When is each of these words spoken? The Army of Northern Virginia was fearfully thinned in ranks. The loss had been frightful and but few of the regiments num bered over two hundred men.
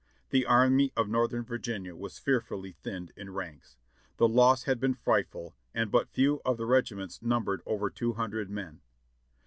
The 0.31 0.47
Army 0.47 0.91
of 0.97 1.09
Northern 1.09 1.43
Virginia 1.43 1.95
was 1.95 2.17
fearfully 2.17 2.71
thinned 2.71 3.11
in 3.15 3.35
ranks. 3.35 3.77
The 4.17 4.27
loss 4.27 4.63
had 4.63 4.79
been 4.79 4.95
frightful 4.95 5.53
and 5.75 5.91
but 5.91 6.09
few 6.09 6.41
of 6.43 6.57
the 6.57 6.65
regiments 6.65 7.21
num 7.21 7.45
bered 7.45 7.59
over 7.67 7.91
two 7.91 8.13
hundred 8.13 8.49
men. 8.49 8.81